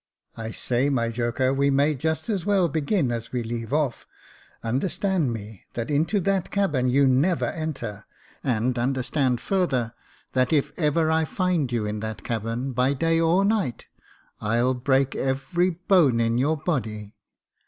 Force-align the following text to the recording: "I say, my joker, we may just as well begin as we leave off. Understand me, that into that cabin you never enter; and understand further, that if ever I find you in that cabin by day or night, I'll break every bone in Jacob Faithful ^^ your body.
"I 0.35 0.49
say, 0.49 0.89
my 0.89 1.09
joker, 1.09 1.53
we 1.53 1.69
may 1.69 1.93
just 1.93 2.27
as 2.27 2.43
well 2.43 2.67
begin 2.67 3.11
as 3.11 3.31
we 3.31 3.43
leave 3.43 3.71
off. 3.71 4.07
Understand 4.63 5.31
me, 5.31 5.65
that 5.73 5.91
into 5.91 6.19
that 6.21 6.49
cabin 6.49 6.89
you 6.89 7.05
never 7.05 7.45
enter; 7.45 8.05
and 8.43 8.79
understand 8.79 9.39
further, 9.39 9.93
that 10.33 10.51
if 10.51 10.71
ever 10.75 11.11
I 11.11 11.23
find 11.23 11.71
you 11.71 11.85
in 11.85 11.99
that 11.99 12.23
cabin 12.23 12.71
by 12.73 12.93
day 12.95 13.19
or 13.19 13.45
night, 13.45 13.85
I'll 14.39 14.73
break 14.73 15.15
every 15.15 15.69
bone 15.69 16.19
in 16.19 16.35
Jacob 16.35 16.35
Faithful 16.35 16.37
^^ 16.37 16.39
your 16.39 16.57
body. 16.57 17.15